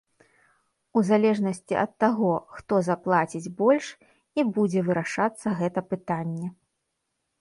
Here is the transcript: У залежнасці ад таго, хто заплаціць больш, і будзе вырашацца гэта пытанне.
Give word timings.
У 0.99 1.03
залежнасці 1.09 1.73
ад 1.81 1.91
таго, 2.03 2.31
хто 2.55 2.79
заплаціць 2.89 3.51
больш, 3.61 3.85
і 4.41 4.49
будзе 4.57 4.79
вырашацца 4.89 5.47
гэта 5.61 5.79
пытанне. 5.93 6.47